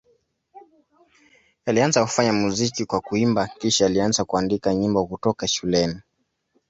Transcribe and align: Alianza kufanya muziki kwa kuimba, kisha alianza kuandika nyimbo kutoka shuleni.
Alianza 1.65 2.01
kufanya 2.01 2.33
muziki 2.33 2.85
kwa 2.85 3.01
kuimba, 3.01 3.47
kisha 3.47 3.85
alianza 3.85 4.25
kuandika 4.25 4.75
nyimbo 4.75 5.05
kutoka 5.05 5.47
shuleni. 5.47 6.01